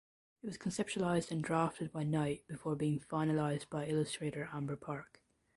It 0.41 0.47
was 0.47 0.57
conceptualized 0.57 1.29
and 1.29 1.43
drafted 1.43 1.91
by 1.91 2.01
Knight 2.01 2.47
before 2.47 2.75
being 2.75 2.99
finalized 2.99 3.69
by 3.69 3.85
illustrator 3.85 4.49
Amber 4.51 4.75
Park. 4.75 5.21